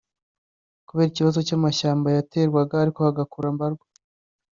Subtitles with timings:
[0.87, 3.85] kubera ikibazo cy’amashyamba yaterwaga ariko hagakura mbarwa